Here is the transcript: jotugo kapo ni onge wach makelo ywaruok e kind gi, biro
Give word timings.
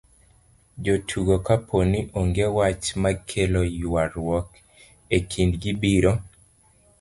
jotugo 0.83 1.35
kapo 1.47 1.75
ni 1.91 1.99
onge 2.19 2.45
wach 2.57 2.85
makelo 3.01 3.61
ywaruok 3.81 4.47
e 5.15 5.17
kind 5.31 5.53
gi, 5.61 5.71
biro 5.81 6.13